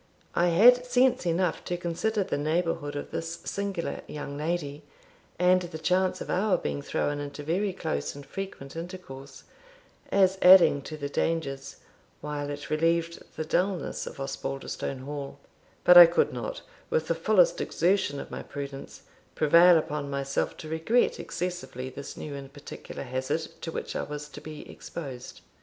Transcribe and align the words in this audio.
I 0.33 0.47
had 0.47 0.83
sense 0.87 1.27
enough 1.27 1.63
to 1.65 1.77
consider 1.77 2.23
the 2.23 2.35
neighbourhood 2.35 2.95
of 2.95 3.11
this 3.11 3.35
singular 3.45 4.01
young 4.07 4.35
lady, 4.35 4.81
and 5.37 5.61
the 5.61 5.77
chance 5.77 6.21
of 6.21 6.29
our 6.31 6.57
being 6.57 6.81
thrown 6.81 7.19
into 7.19 7.43
very 7.43 7.71
close 7.71 8.15
and 8.15 8.25
frequent 8.25 8.75
intercourse, 8.75 9.43
as 10.11 10.39
adding 10.41 10.81
to 10.85 10.97
the 10.97 11.07
dangers, 11.07 11.75
while 12.19 12.49
it 12.49 12.71
relieved 12.71 13.21
the 13.35 13.45
dulness, 13.45 14.07
of 14.07 14.19
Osbaldistone 14.19 15.01
Hall; 15.03 15.37
but 15.83 15.97
I 15.99 16.07
could 16.07 16.33
not, 16.33 16.63
with 16.89 17.07
the 17.07 17.13
fullest 17.13 17.61
exertion 17.61 18.19
of 18.19 18.31
my 18.31 18.41
prudence, 18.41 19.03
prevail 19.35 19.77
upon 19.77 20.09
myself 20.09 20.57
to 20.57 20.67
regret 20.67 21.19
excessively 21.19 21.91
this 21.91 22.17
new 22.17 22.33
and 22.33 22.51
particular 22.51 23.03
hazard 23.03 23.41
to 23.61 23.71
which 23.71 23.95
I 23.95 24.01
was 24.01 24.27
to 24.29 24.41
be 24.41 24.67
exposed. 24.67 25.41